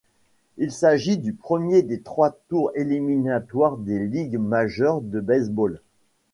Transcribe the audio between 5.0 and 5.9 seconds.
baseball.